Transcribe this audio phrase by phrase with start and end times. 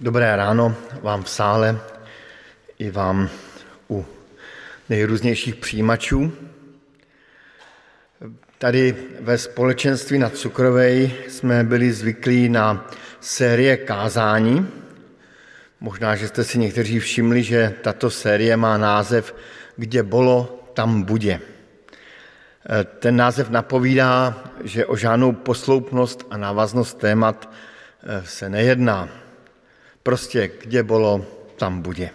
[0.00, 1.80] Dobré ráno vám v sále
[2.78, 3.28] i vám
[3.90, 4.06] u
[4.88, 6.32] nejrůznějších přijímačů.
[8.58, 12.90] Tady ve společenství na Cukrovej jsme byli zvyklí na
[13.20, 14.68] série kázání.
[15.80, 19.34] Možná, že jste si někteří všimli, že tato série má název
[19.76, 21.40] Kde bolo, tam bude.
[22.98, 27.50] Ten název napovídá, že o žádnou posloupnost a návaznost témat
[28.24, 29.21] se nejedná
[30.02, 31.26] Prostě kde bylo,
[31.56, 32.10] tam bude.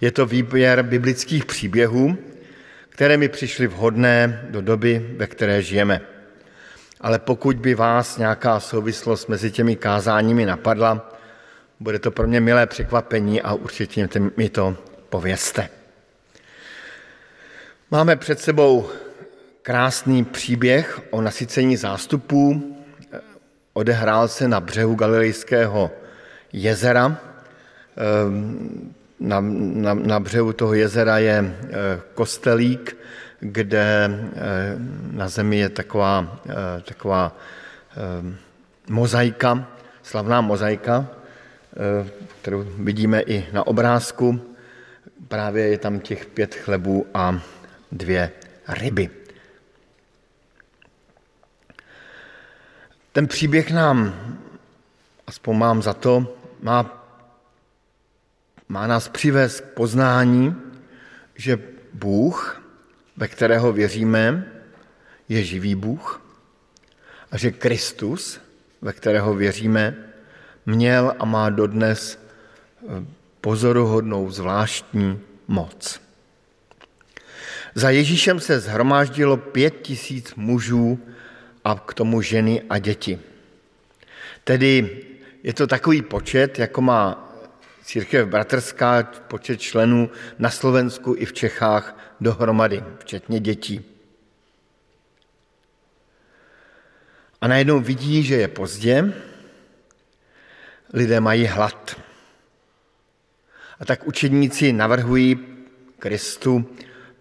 [0.00, 2.16] Je to výběr biblických příběhů,
[2.88, 6.00] které mi přišly vhodné do doby, ve které žijeme.
[7.00, 11.12] Ale pokud by vás nějaká souvislost mezi těmi kázáními napadla,
[11.80, 14.76] bude to pro mě milé překvapení a určitě mi to
[15.08, 15.68] povězte.
[17.90, 18.90] Máme před sebou
[19.62, 22.76] krásný příběh o nasycení zástupů.
[23.72, 25.90] Odehrál se na břehu Galilejského
[26.56, 27.20] jezera.
[27.96, 31.72] Ehm, na, na, na břehu toho jezera je eh,
[32.14, 32.96] kostelík,
[33.40, 34.76] kde eh,
[35.12, 37.36] na zemi je taková, eh, taková
[38.88, 39.68] mozaika,
[40.02, 41.08] slavná mozaika,
[42.40, 44.40] kterou vidíme i na obrázku.
[45.28, 47.40] Právě je tam těch pět chlebů a
[47.92, 48.30] dvě
[48.68, 49.10] ryby.
[53.12, 54.14] Ten příběh nám,
[55.26, 57.08] aspoň mám za to, má,
[58.68, 60.56] má nás přivést k poznání,
[61.34, 61.58] že
[61.92, 62.62] Bůh,
[63.16, 64.52] ve kterého věříme,
[65.28, 66.22] je živý Bůh
[67.30, 68.40] a že Kristus,
[68.82, 69.96] ve kterého věříme,
[70.66, 73.04] měl a má dodnes eh,
[73.40, 76.00] pozoruhodnou zvláštní moc.
[77.74, 81.00] Za Ježíšem se zhromáždilo pět tisíc mužů
[81.64, 83.18] a k tomu ženy a děti.
[84.44, 85.05] Tedy
[85.46, 87.32] je to takový počet, jako má
[87.82, 93.84] církev bratrská, počet členů na Slovensku i v Čechách dohromady, včetně dětí.
[97.40, 99.12] A najednou vidí, že je pozdě,
[100.92, 102.00] lidé mají hlad.
[103.80, 105.46] A tak učedníci navrhují
[105.98, 106.76] Kristu,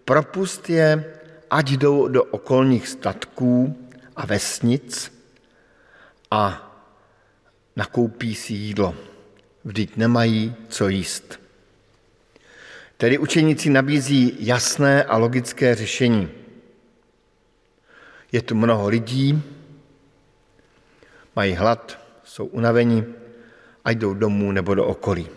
[0.05, 1.13] propust je,
[1.49, 5.11] ať jdou do okolních statků a vesnic
[6.31, 6.64] a
[7.75, 8.95] nakoupí si jídlo.
[9.65, 11.39] Vždyť nemají co jíst.
[12.97, 16.29] Tedy učeníci nabízí jasné a logické řešení.
[18.31, 19.43] Je tu mnoho lidí,
[21.35, 23.05] mají hlad, jsou unaveni
[23.85, 25.27] a jdou domů nebo do okolí.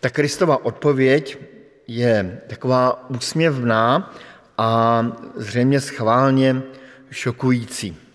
[0.00, 1.38] Ta Kristova odpověď
[1.86, 4.14] je taková úsměvná
[4.58, 5.02] a
[5.36, 6.62] zřejmě schválně
[7.10, 8.05] šokující.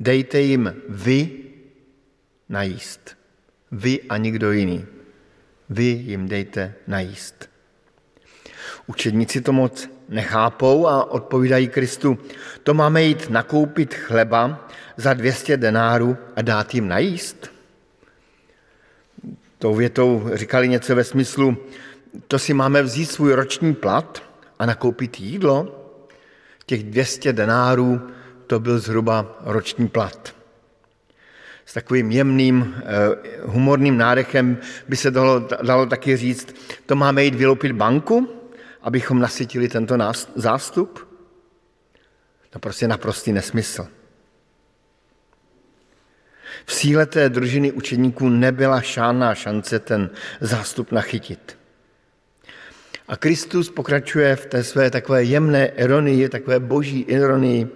[0.00, 1.30] Dejte jim vy
[2.48, 3.16] najíst.
[3.72, 4.86] Vy a nikdo jiný.
[5.70, 7.50] Vy jim dejte najíst.
[8.86, 12.18] Učedníci to moc nechápou a odpovídají Kristu,
[12.62, 17.50] to máme jít nakoupit chleba za 200 denárů a dát jim najíst?
[19.58, 21.56] Tou větou říkali něco ve smyslu,
[22.28, 24.22] to si máme vzít svůj roční plat
[24.58, 25.82] a nakoupit jídlo?
[26.66, 28.10] Těch 200 denárů
[28.46, 30.34] to byl zhruba roční plat.
[31.66, 32.82] S takovým jemným, eh,
[33.44, 34.58] humorným nádechem
[34.88, 36.54] by se dalo, dalo taky říct,
[36.86, 38.28] to máme jít vyloupit banku,
[38.82, 39.98] abychom nasytili tento
[40.34, 41.08] zástup?
[42.50, 43.88] To prostě naprostý nesmysl.
[46.66, 51.58] V síle té družiny učeníků nebyla žádná šance ten zástup nachytit.
[53.08, 57.68] A Kristus pokračuje v té své takové jemné ironii, takové boží ironii,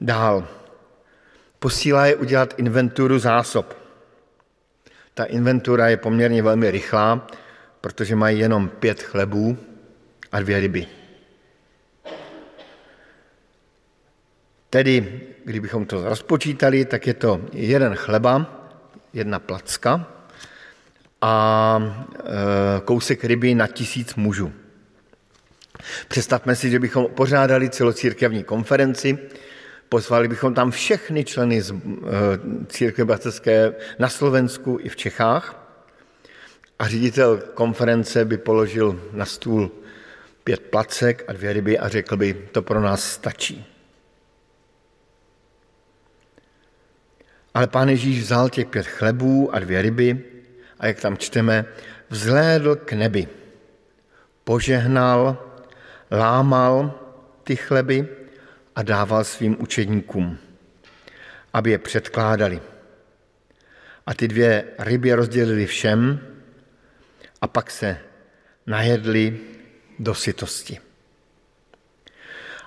[0.00, 0.48] Dál.
[1.58, 3.76] Posílá je udělat inventuru zásob.
[5.14, 7.26] Ta inventura je poměrně velmi rychlá,
[7.80, 9.58] protože mají jenom pět chlebů
[10.32, 10.86] a dvě ryby.
[14.70, 18.46] Tedy, kdybychom to rozpočítali, tak je to jeden chleba,
[19.12, 20.06] jedna placka
[21.20, 21.32] a
[21.78, 24.52] e, kousek ryby na tisíc mužů.
[26.08, 29.18] Představme si, že bychom pořádali celocírkevní konferenci,
[29.94, 31.78] Pozvali bychom tam všechny členy z eh,
[32.66, 35.54] církve bratrské na Slovensku i v Čechách
[36.78, 39.70] a ředitel konference by položil na stůl
[40.44, 43.66] pět placek a dvě ryby a řekl by, to pro nás stačí.
[47.54, 50.24] Ale pán Ježíš vzal těch pět chlebů a dvě ryby
[50.78, 51.64] a jak tam čteme,
[52.10, 53.28] vzhlédl k nebi,
[54.44, 55.38] požehnal,
[56.10, 56.98] lámal
[57.44, 58.23] ty chleby
[58.76, 60.38] a dával svým učedníkům,
[61.52, 62.60] aby je předkládali.
[64.06, 66.20] A ty dvě ryby rozdělili všem
[67.40, 67.98] a pak se
[68.66, 69.40] najedli
[69.98, 70.78] do sytosti.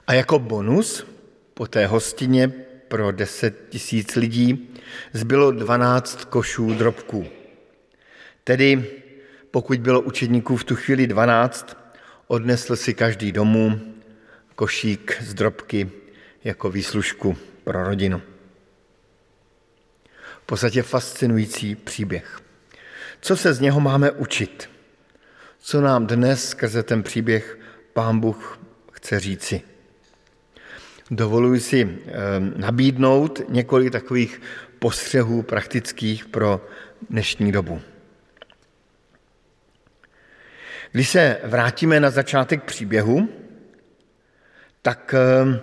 [0.07, 1.07] A jako bonus
[1.53, 2.47] po té hostině
[2.87, 4.73] pro 10 tisíc lidí
[5.13, 7.27] zbylo 12 košů drobků.
[8.43, 8.85] Tedy
[9.51, 11.77] pokud bylo učedníků v tu chvíli 12,
[12.27, 13.79] odnesl si každý domů
[14.57, 15.89] košík z drobky
[16.43, 18.21] jako výslužku pro rodinu.
[20.43, 22.41] V podstatě fascinující příběh.
[23.21, 24.69] Co se z něho máme učit?
[25.59, 27.59] Co nám dnes skrze ten příběh
[27.93, 28.59] Pán Bůh
[28.91, 29.61] chce říci?
[31.11, 34.41] Dovoluji si eh, nabídnout několik takových
[34.79, 36.67] postřehů praktických pro
[37.09, 37.81] dnešní dobu.
[40.91, 43.29] Když se vrátíme na začátek příběhu,
[44.87, 45.59] tak eh,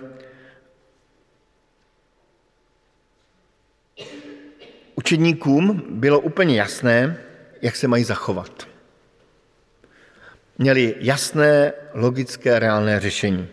[4.95, 7.17] učedníkům bylo úplně jasné,
[7.61, 8.67] jak se mají zachovat.
[10.57, 13.47] Měli jasné, logické, reálné řešení.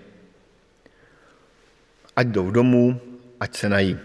[2.17, 3.01] Ať jdou domů,
[3.41, 3.99] ať se nají.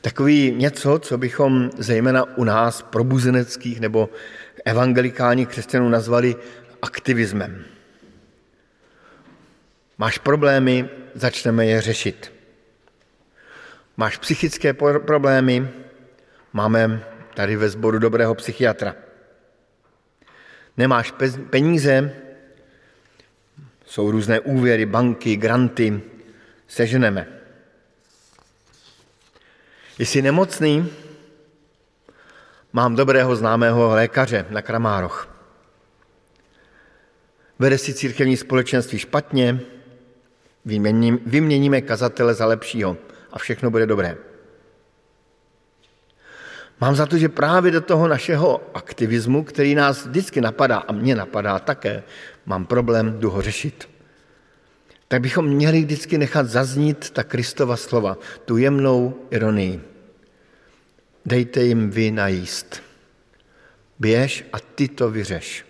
[0.00, 4.08] Takový něco, co bychom zejména u nás probuzeneckých nebo
[4.64, 6.36] evangelikálních křesťanů nazvali
[6.82, 7.77] aktivismem.
[9.98, 12.32] Máš problémy, začneme je řešit.
[13.96, 15.68] Máš psychické problémy,
[16.52, 17.04] máme
[17.34, 18.94] tady ve sboru dobrého psychiatra.
[20.76, 21.14] Nemáš
[21.50, 22.14] peníze,
[23.86, 26.00] jsou různé úvěry, banky, granty,
[26.68, 27.26] seženeme.
[29.98, 30.92] Jsi nemocný,
[32.72, 35.28] mám dobrého známého lékaře na Kramároch.
[37.58, 39.60] Vede si církevní společenství špatně,
[41.26, 42.96] vyměníme kazatele za lepšího
[43.32, 44.16] a všechno bude dobré.
[46.80, 51.14] Mám za to, že právě do toho našeho aktivismu, který nás vždycky napadá, a mě
[51.14, 52.02] napadá také,
[52.46, 53.88] mám problém, jdu ho řešit,
[55.08, 59.80] tak bychom měli vždycky nechat zaznít ta Kristova slova, tu jemnou ironii.
[61.26, 62.82] Dejte jim vy najíst.
[63.98, 65.66] Běž a ty to vyřeš.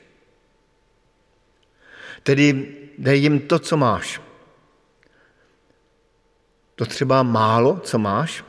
[2.22, 4.20] Tedy dej jim to, co máš.
[6.78, 8.44] To třeba málo, co máš,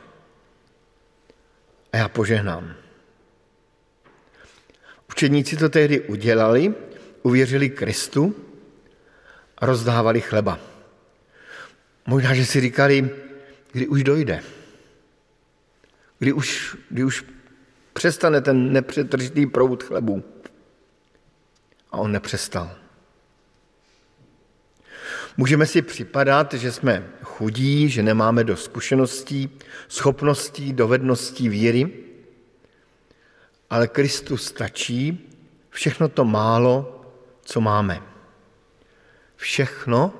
[1.92, 2.74] a já požehnám.
[5.10, 6.74] Učedníci to tehdy udělali,
[7.22, 8.36] uvěřili Kristu
[9.58, 10.58] a rozdávali chleba.
[12.06, 13.10] Možná, že si říkali,
[13.72, 14.42] kdy už dojde,
[16.18, 17.24] kdy už, kdy už
[17.92, 20.24] přestane ten nepřetržitý proud chlebu.
[21.92, 22.70] A on nepřestal.
[25.36, 27.10] Můžeme si připadat, že jsme
[27.40, 29.48] chudí, že nemáme do zkušeností,
[29.88, 31.88] schopností, dovedností víry,
[33.70, 35.16] ale Kristus stačí
[35.70, 37.00] všechno to málo,
[37.40, 38.02] co máme.
[39.36, 40.12] Všechno,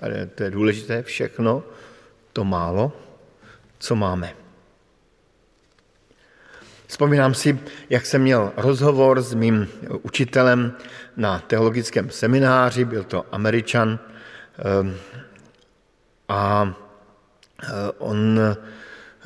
[0.00, 1.62] ale to je důležité, všechno
[2.32, 2.92] to málo,
[3.78, 4.34] co máme.
[6.86, 7.58] Vzpomínám si,
[7.90, 9.66] jak jsem měl rozhovor s mým
[10.02, 10.76] učitelem
[11.16, 13.98] na teologickém semináři, byl to američan,
[14.60, 14.94] Ehm,
[16.30, 16.74] a
[17.62, 17.66] eh,
[17.98, 18.40] on,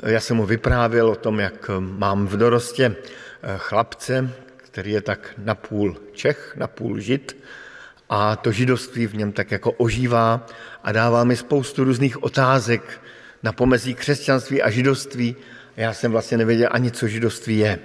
[0.07, 5.35] já jsem mu vyprávěl o tom, jak mám v dorostě eh, chlapce, který je tak
[5.39, 7.37] napůl Čech, napůl Žid,
[8.09, 10.47] a to židovství v něm tak jako ožívá
[10.83, 13.01] a dává mi spoustu různých otázek
[13.43, 15.37] na pomezí křesťanství a židovství.
[15.77, 17.79] Já jsem vlastně nevěděl ani, co židovství je.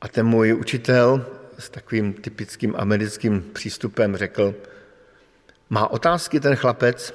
[0.00, 1.26] A ten můj učitel
[1.58, 4.54] s takovým typickým americkým přístupem řekl,
[5.70, 7.14] má otázky ten chlapec,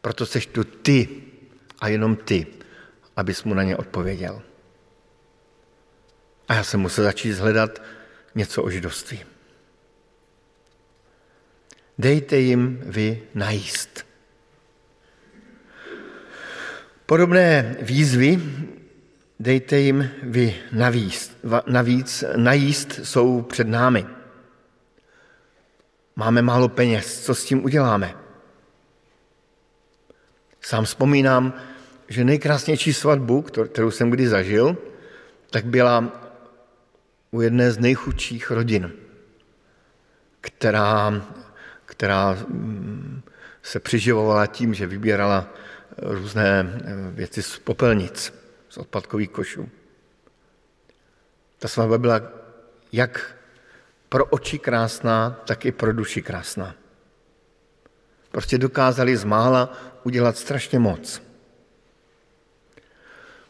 [0.00, 1.08] proto seš tu ty
[1.80, 2.46] a jenom ty,
[3.16, 4.42] abys mu na ně odpověděl.
[6.48, 7.82] A já jsem musel začít hledat
[8.34, 9.20] něco o židovství.
[11.98, 14.06] Dejte jim vy najíst.
[17.06, 18.40] Podobné výzvy
[19.40, 24.06] dejte jim vy navíc, navíc najíst jsou před námi.
[26.16, 28.14] Máme málo peněz, co s tím uděláme?
[30.60, 31.54] Sám vzpomínám,
[32.08, 34.76] že nejkrásnější svatbu, kterou jsem kdy zažil,
[35.50, 36.04] tak byla
[37.30, 38.92] u jedné z nejchudších rodin,
[40.40, 41.22] která,
[41.84, 43.22] která mm,
[43.62, 45.48] se přiživovala tím, že vybírala
[45.98, 48.34] různé věci z popelnic,
[48.68, 49.68] z odpadkových košů.
[51.58, 52.20] Ta svatba byla
[52.92, 53.36] jak
[54.12, 56.74] pro oči krásná, tak i pro duši krásná.
[58.30, 59.72] Prostě dokázali z mála
[60.04, 61.22] udělat strašně moc.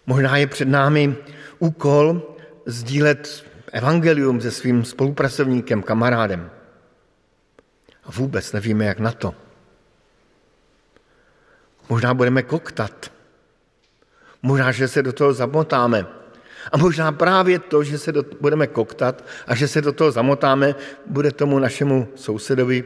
[0.06, 1.16] Možná je před námi
[1.58, 2.22] úkol
[2.66, 6.50] sdílet evangelium se svým spolupracovníkem, kamarádem.
[8.04, 9.34] A vůbec nevíme, jak na to.
[11.88, 13.12] Možná budeme koktat.
[14.42, 16.21] Možná, že se do toho zamotáme.
[16.72, 20.74] A možná právě to, že se do, budeme koktat a že se do toho zamotáme,
[21.06, 22.84] bude tomu našemu sousedovi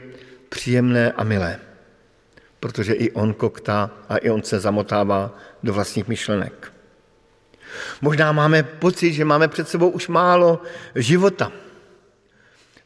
[0.48, 1.60] příjemné a milé.
[2.60, 6.72] Protože i on koktá a i on se zamotává do vlastních myšlenek.
[8.00, 10.62] Možná máme pocit, že máme před sebou už málo
[10.94, 11.52] života.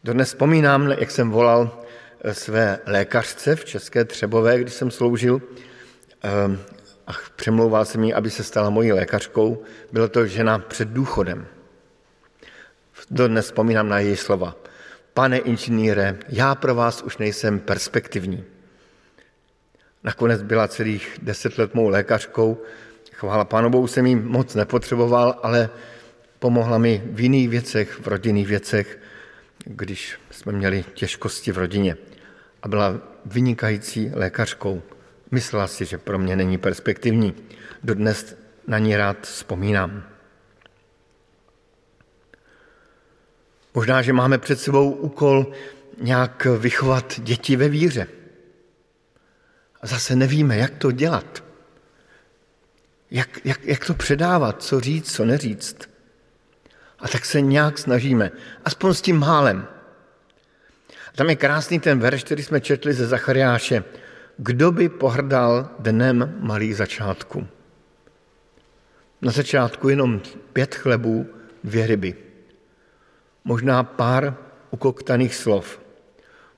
[0.04, 1.84] Dodnes vzpomínám, jak jsem volal
[2.24, 5.42] eh, své lékařce v České Třebové, když jsem sloužil
[6.24, 6.58] eh,
[7.10, 9.62] a přemlouval jsem ji, aby se stala mojí lékařkou.
[9.92, 11.46] Byla to žena před důchodem.
[13.10, 14.56] Dodnes vzpomínám na její slova.
[15.14, 18.44] Pane inženýre, já pro vás už nejsem perspektivní.
[20.04, 22.58] Nakonec byla celých deset let mou lékařkou
[23.20, 25.70] Chvála pánovou jsem jí moc nepotřeboval, ale
[26.38, 28.98] pomohla mi v jiných věcech, v rodinných věcech,
[29.64, 31.96] když jsme měli těžkosti v rodině.
[32.62, 34.82] A byla vynikající lékařkou.
[35.30, 37.34] Myslela si, že pro mě není perspektivní.
[37.82, 40.04] Dodnes na ní rád vzpomínám.
[43.74, 45.52] Možná, že máme před sebou úkol
[46.00, 48.06] nějak vychovat děti ve víře.
[49.82, 51.50] A zase nevíme, jak to dělat
[53.10, 55.90] jak, jak, jak to předávat, co říct, co neříct.
[56.98, 58.30] A tak se nějak snažíme,
[58.64, 59.66] aspoň s tím málem.
[61.08, 63.84] A tam je krásný ten verš, který jsme četli ze Zachariáše.
[64.36, 67.46] Kdo by pohrdal dnem malých začátků?
[69.22, 70.20] Na začátku jenom
[70.52, 71.26] pět chlebů,
[71.64, 72.14] dvě ryby.
[73.44, 74.36] Možná pár
[74.70, 75.80] ukoktaných slov.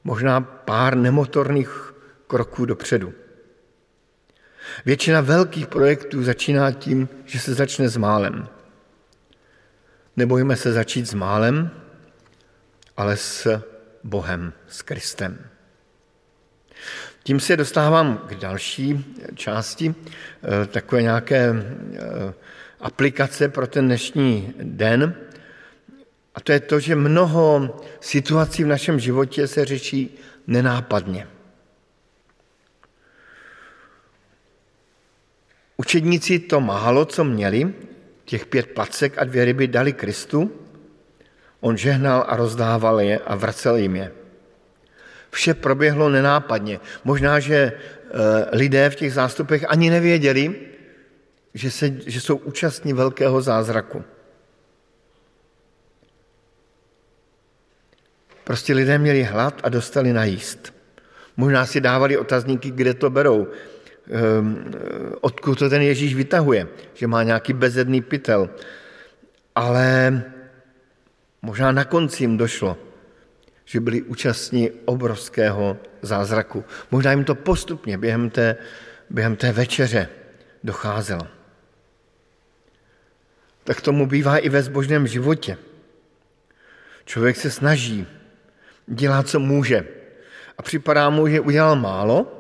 [0.05, 1.95] Možná pár nemotorných
[2.27, 3.13] kroků dopředu.
[4.85, 8.49] Většina velkých projektů začíná tím, že se začne s málem.
[10.17, 11.71] Nebojíme se začít s málem,
[12.97, 13.63] ale s
[14.05, 15.39] Bohem, s Kristem.
[17.23, 22.35] Tím se dostávám k další části, eh, takové nějaké eh,
[22.81, 25.15] aplikace pro ten dnešní den.
[26.35, 31.27] A to je to, že mnoho situací v našem životě se řeší nenápadně.
[35.77, 37.75] Učedníci to málo, co měli,
[38.25, 40.53] těch pět placek a dvě ryby dali Kristu,
[41.61, 44.22] on žehnal a rozdával je a vracel jim je.
[45.33, 46.81] Vše proběhlo nenápadně.
[47.05, 47.73] Možná, že eh,
[48.53, 50.55] lidé v těch zástupech ani nevěděli,
[51.55, 54.05] že, se, že jsou účastní velkého zázraku.
[58.45, 60.75] Prostě lidé měli hlad a dostali najíst.
[61.37, 63.49] Možná si dávali otazníky, kde to berou.
[64.11, 64.71] Ehm,
[65.21, 68.51] odkud to ten Ježíš vytahuje, že má nějaký bezedný pytel.
[69.55, 70.23] Ale
[71.43, 72.77] možná na konci jim došlo,
[73.65, 76.65] že byli účastní obrovského zázraku.
[76.91, 78.57] Možná jim to postupně během té,
[79.11, 80.09] během té večeře
[80.65, 81.27] docházelo.
[83.65, 85.59] Tak tomu bývá i ve zbožném životě.
[87.05, 88.07] Člověk se snaží,
[88.87, 89.89] dělá, co může.
[90.59, 92.39] A připadá mu, že udělal málo,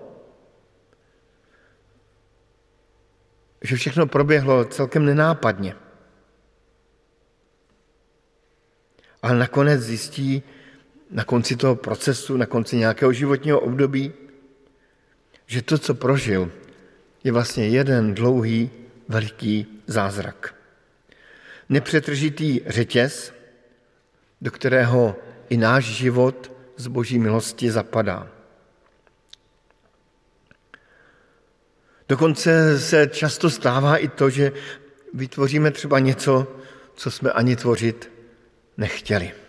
[3.63, 5.75] že všechno proběhlo celkem nenápadně.
[9.23, 10.43] Ale nakonec zjistí,
[11.13, 14.13] na konci toho procesu, na konci nějakého životního období,
[15.47, 16.53] že to, co prožil,
[17.25, 18.71] je vlastně jeden dlouhý,
[19.09, 20.55] veliký zázrak.
[21.69, 23.33] Nepřetržitý řetěz,
[24.41, 25.17] do kterého
[25.49, 28.29] i náš život z boží milosti zapadá.
[32.09, 34.53] Dokonce se často stává i to, že
[35.15, 36.57] vytvoříme třeba něco,
[36.95, 38.11] co jsme ani tvořit
[38.77, 39.42] nechtěli.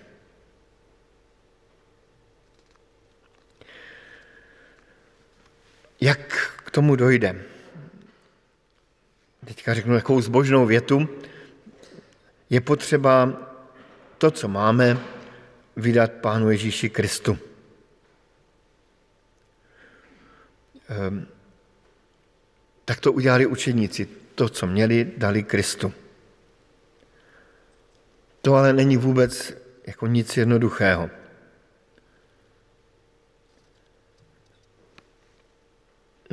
[6.03, 7.41] Jak k tomu dojde?
[9.45, 11.09] Teďka řeknu takovou zbožnou větu.
[12.49, 13.33] Je potřeba
[14.17, 14.99] to, co máme,
[15.75, 17.37] vydat Pánu Ježíši Kristu.
[20.89, 21.27] Ehm,
[22.85, 24.07] tak to udělali učeníci.
[24.35, 25.93] To, co měli, dali Kristu.
[28.41, 29.53] To ale není vůbec
[29.87, 31.09] jako nic jednoduchého.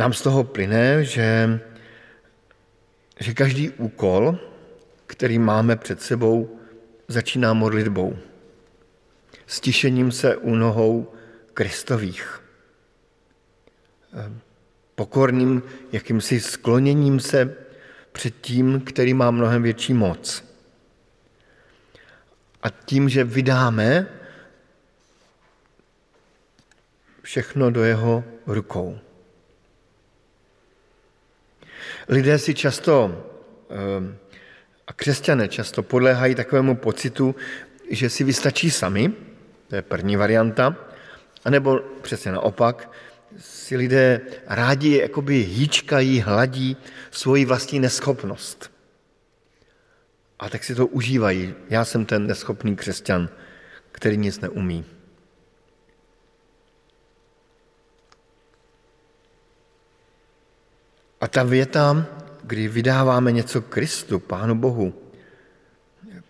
[0.00, 1.61] Nám z toho plyne, že,
[3.21, 4.38] že každý úkol,
[5.07, 6.61] který máme před sebou,
[7.09, 8.16] začíná modlitbou.
[9.47, 11.12] Stišením se u nohou
[11.54, 12.40] Kristových
[14.95, 17.57] pokorným jakýmsi skloněním se
[18.12, 20.45] před tím, který má mnohem větší moc.
[22.62, 24.07] A tím, že vydáme
[27.23, 28.99] všechno do jeho rukou.
[32.10, 33.14] Lidé si často,
[33.70, 34.16] ehm,
[34.86, 37.34] a křesťané často podléhají takovému pocitu,
[37.90, 39.12] že si vystačí sami,
[39.68, 40.76] to je první varianta,
[41.44, 42.90] anebo přesně naopak,
[43.38, 46.76] si lidé rádi jakoby hýčkají, hladí
[47.10, 48.72] svoji vlastní neschopnost.
[50.38, 51.54] A tak si to užívají.
[51.70, 53.28] Já jsem ten neschopný křesťan,
[53.92, 54.84] který nic neumí.
[61.20, 62.06] A ta věta,
[62.42, 64.94] kdy vydáváme něco Kristu, Pánu Bohu,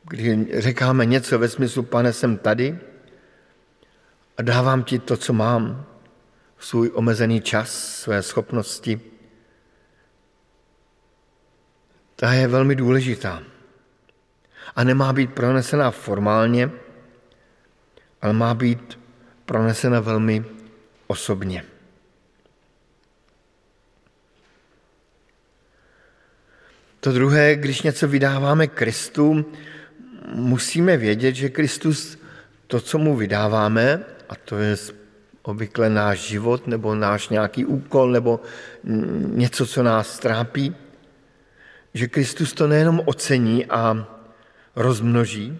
[0.02, 2.78] kdy říkáme něco ve smyslu, pane, jsem tady
[4.38, 5.86] a dávám ti to, co mám,
[6.58, 9.00] svůj omezený čas, své schopnosti,
[12.16, 13.42] ta je velmi důležitá.
[14.76, 16.70] A nemá být pronesena formálně,
[18.22, 18.98] ale má být
[19.44, 20.44] pronesena velmi
[21.06, 21.64] osobně.
[27.00, 29.44] To druhé, když něco vydáváme Kristu,
[30.34, 32.18] musíme vědět, že Kristus
[32.66, 34.76] to, co mu vydáváme, a to je
[35.42, 38.40] obvykle náš život nebo náš nějaký úkol nebo
[39.34, 40.76] něco, co nás trápí,
[41.94, 44.06] že Kristus to nejenom ocení a
[44.76, 45.58] rozmnoží,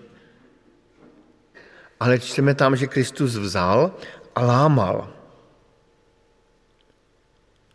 [2.00, 3.96] ale čteme tam, že Kristus vzal
[4.34, 5.12] a lámal.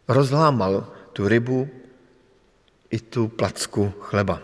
[0.08, 1.70] Rozlámal tu rybu
[2.96, 4.42] i tu placku chleba.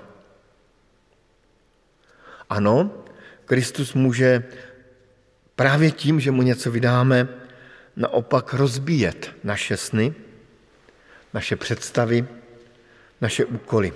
[2.49, 2.91] Ano,
[3.45, 4.43] Kristus může
[5.55, 7.27] právě tím, že mu něco vydáme,
[7.95, 10.15] naopak rozbíjet naše sny,
[11.33, 12.27] naše představy,
[13.21, 13.93] naše úkoly.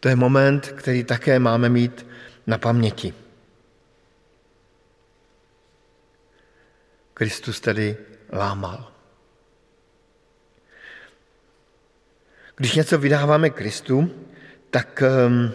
[0.00, 2.06] To je moment, který také máme mít
[2.46, 3.14] na paměti.
[7.14, 7.96] Kristus tedy
[8.32, 8.93] lámal.
[12.56, 14.10] Když něco vydáváme Kristu,
[14.70, 15.52] tak um,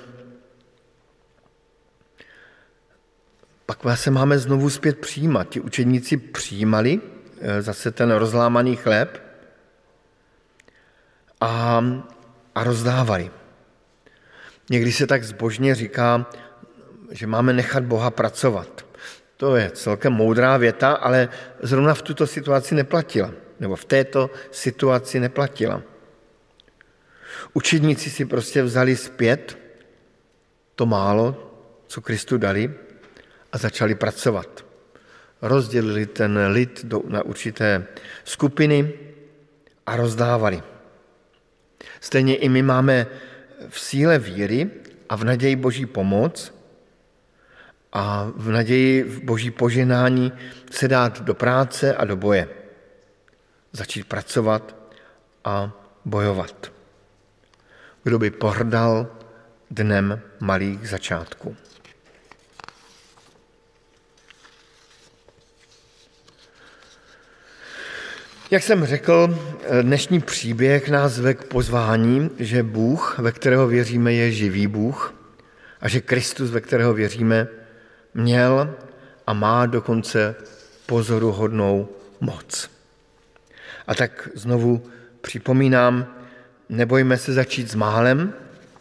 [3.66, 5.50] pak se máme znovu zpět přijímat.
[5.50, 7.02] Ti učeníci přijímali
[7.42, 9.22] eh, zase ten rozlámaný chléb
[11.42, 11.84] a,
[12.56, 13.32] a rozdávali.
[14.70, 16.26] Někdy se tak zbožně říká,
[17.12, 18.86] že máme nechat Boha pracovat.
[19.38, 21.30] To je celkem moudrá věta, ale
[21.62, 23.32] zrovna v tuto situaci neplatila.
[23.60, 25.82] Nebo v této situaci neplatila.
[27.54, 29.58] Učedníci si prostě vzali zpět
[30.76, 31.52] to málo,
[31.88, 32.74] co Kristu dali
[33.52, 34.66] a začali pracovat.
[35.42, 37.88] Rozdělili ten lid do, na určité
[38.24, 38.94] skupiny
[39.86, 40.64] a rozdávali.
[42.00, 43.08] Stejně i my máme
[43.70, 44.70] v síle víry
[45.10, 46.54] a v naději Boží pomoc
[47.94, 50.32] a v naději v Boží poženání
[50.72, 52.48] se dát do práce a do boje.
[53.72, 54.76] Začít pracovat
[55.44, 55.72] a
[56.06, 56.79] bojovat.
[58.10, 59.08] Kdo by pohrdal
[59.72, 61.56] dnem malých začátků.
[68.52, 69.40] Jak jsem řekl,
[69.82, 75.14] dnešní příběh nás ve k pozvání, že Bůh, ve kterého věříme, je živý Bůh
[75.82, 77.48] a že Kristus, ve kterého věříme,
[78.14, 78.76] měl
[79.28, 80.36] a má dokonce
[80.86, 81.90] pozoruhodnou
[82.22, 82.70] moc.
[83.88, 84.90] A tak znovu
[85.22, 86.19] připomínám,
[86.70, 88.34] nebojme se začít s málem,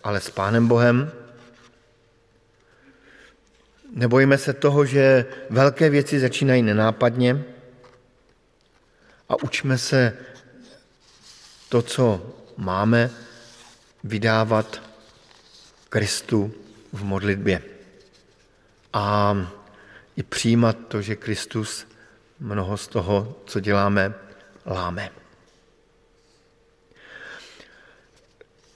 [0.04, 1.12] ale s Pánem Bohem.
[3.94, 7.44] Nebojme se toho, že velké věci začínají nenápadně,
[9.28, 10.16] a učme se
[11.68, 13.10] to, co máme,
[14.04, 14.82] vydávat
[15.88, 16.52] Kristu
[16.92, 17.62] v modlitbě.
[18.92, 19.36] A
[20.16, 21.86] i přijímat to, že Kristus
[22.40, 24.14] mnoho z toho, co děláme,
[24.66, 25.10] láme.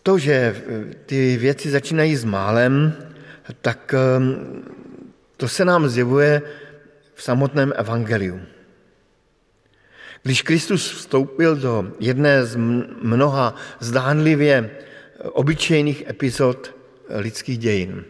[0.02, 0.62] To, že
[1.06, 2.96] ty věci začínají s málem,
[3.60, 4.62] tak ehm,
[5.36, 6.42] to se nám zjevuje
[7.14, 8.40] v samotném evangeliu.
[10.22, 12.56] Když Kristus vstoupil do jedné z
[13.02, 14.70] mnoha zdánlivě
[15.32, 16.74] obyčejných epizod
[17.08, 18.04] lidských dějin,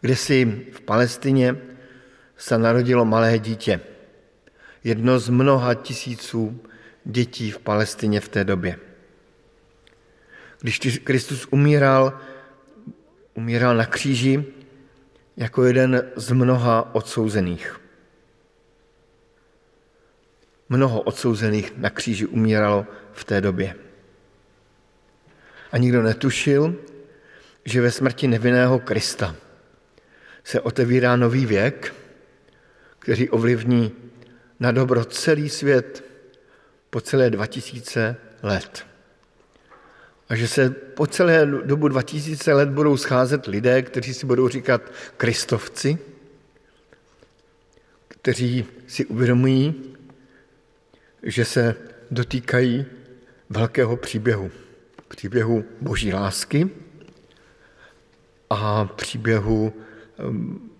[0.00, 1.56] kde si v Palestině
[2.36, 3.80] se narodilo malé dítě.
[4.84, 6.60] Jedno z mnoha tisíců
[7.04, 8.78] dětí v Palestině v té době.
[10.66, 12.20] Když Kristus umíral,
[13.34, 14.44] umíral na kříži
[15.36, 17.80] jako jeden z mnoha odsouzených.
[20.68, 23.74] mnoho odsouzených na kříži umíralo v té době.
[25.72, 26.76] A nikdo netušil,
[27.64, 29.36] že ve smrti nevinného Krista
[30.44, 31.94] se otevírá nový věk,
[32.98, 33.92] který ovlivní
[34.60, 36.04] na dobro celý svět
[36.90, 38.95] po celé 2000 let.
[40.28, 44.82] A že se po celé dobu 2000 let budou scházet lidé, kteří si budou říkat
[45.16, 45.98] kristovci,
[48.08, 49.94] kteří si uvědomují,
[51.22, 51.74] že se
[52.10, 52.86] dotýkají
[53.50, 54.50] velkého příběhu.
[55.08, 56.70] Příběhu boží lásky
[58.50, 59.72] a příběhu
[60.18, 60.70] um,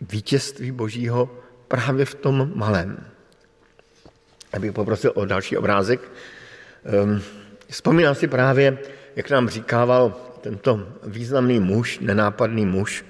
[0.00, 3.06] vítězství božího právě v tom malém.
[4.52, 6.00] Abych poprosil o další obrázek.
[7.68, 8.78] Vzpomínám si právě,
[9.16, 13.04] jak nám říkával tento významný muž, nenápadný muž,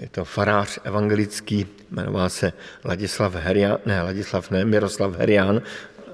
[0.00, 2.52] je to farář evangelický, jmenoval se
[2.84, 5.62] Ladislav Herian, ne, Ladislav ne, Miroslav Herian,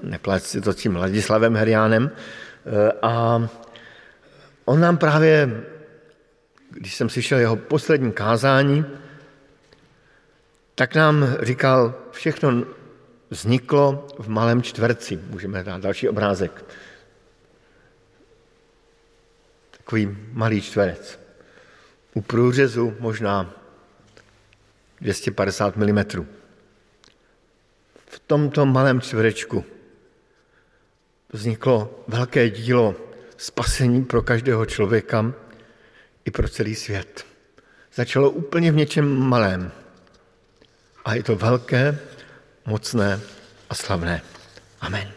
[0.03, 2.11] neplet si to tím Ladislavem Herianem.
[2.65, 3.47] Eh, a
[4.65, 5.63] on nám právě,
[6.71, 8.85] když jsem slyšel jeho poslední kázání,
[10.75, 12.63] tak nám říkal, všechno
[13.29, 15.19] vzniklo v malém čtverci.
[15.29, 16.65] Můžeme dát další obrázek.
[19.87, 21.19] Takový malý čtverec.
[22.13, 23.53] U průřezu možná
[25.01, 26.03] 250 mm.
[28.07, 29.65] V tomto malém čtverečku
[31.33, 32.95] vzniklo velké dílo
[33.37, 35.33] spasení pro každého člověka
[36.25, 37.25] i pro celý svět.
[37.93, 39.71] Začalo úplně v něčem malém.
[41.05, 41.99] A je to velké,
[42.65, 43.19] mocné
[43.69, 44.21] a slavné.
[44.81, 45.16] Amen.